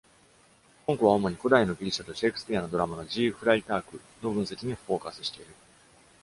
[0.87, 5.53] 本稿は、主に古代のギリシアとシェークスピアのドラマの G・フライタークの分析にフォーカスしている。